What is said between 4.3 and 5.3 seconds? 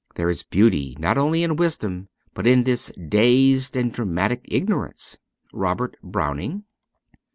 ignorance.'